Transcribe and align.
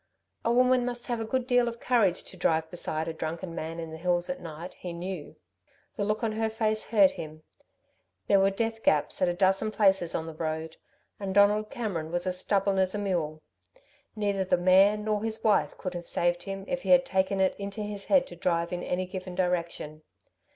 A 0.43 0.51
woman 0.51 0.83
must 0.83 1.05
have 1.05 1.19
a 1.19 1.25
good 1.25 1.45
deal 1.45 1.67
of 1.67 1.79
courage 1.79 2.23
to 2.23 2.35
drive 2.35 2.71
beside 2.71 3.07
a 3.07 3.13
drunken 3.13 3.53
man 3.53 3.79
in 3.79 3.91
the 3.91 3.99
hills 3.99 4.31
at 4.31 4.39
night, 4.41 4.73
he 4.73 4.93
knew. 4.93 5.35
The 5.95 6.03
look 6.03 6.23
on 6.23 6.31
her 6.31 6.49
face 6.49 6.85
hurt 6.85 7.11
him. 7.11 7.43
There 8.25 8.39
were 8.39 8.49
death 8.49 8.81
gaps 8.81 9.21
at 9.21 9.27
a 9.27 9.33
dozen 9.35 9.69
places 9.69 10.15
on 10.15 10.25
the 10.25 10.33
road; 10.33 10.77
and 11.19 11.35
Donald 11.35 11.69
Cameron 11.69 12.09
was 12.11 12.25
as 12.25 12.39
stubborn 12.39 12.79
as 12.79 12.95
a 12.95 12.97
mule. 12.97 13.43
Neither 14.15 14.43
the 14.43 14.57
mare, 14.57 14.97
nor 14.97 15.21
his 15.23 15.43
wife, 15.43 15.77
could 15.77 15.93
have 15.93 16.07
saved 16.07 16.41
him 16.41 16.65
if 16.67 16.81
he 16.81 16.89
had 16.89 17.05
taken 17.05 17.39
it 17.39 17.55
into 17.59 17.81
his 17.81 18.05
head 18.05 18.25
to 18.25 18.35
drive 18.35 18.73
in 18.73 18.81
any 18.81 19.05
given 19.05 19.35
direction. 19.35 20.01